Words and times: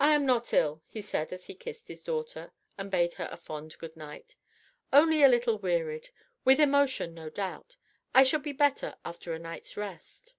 "I 0.00 0.14
am 0.14 0.24
not 0.24 0.54
ill," 0.54 0.82
he 0.86 1.02
said 1.02 1.34
as 1.34 1.48
he 1.48 1.54
kissed 1.54 1.88
his 1.88 2.02
daughter 2.02 2.50
and 2.78 2.90
bade 2.90 3.12
her 3.20 3.28
a 3.30 3.36
fond 3.36 3.76
"Good 3.76 3.94
night," 3.94 4.36
"only 4.90 5.22
a 5.22 5.28
little 5.28 5.58
wearied... 5.58 6.08
with 6.46 6.58
emotion 6.58 7.12
no 7.12 7.28
doubt. 7.28 7.76
I 8.14 8.22
shall 8.22 8.40
be 8.40 8.52
better 8.52 8.96
after 9.04 9.34
a 9.34 9.38
night's 9.38 9.76
rest." 9.76 10.32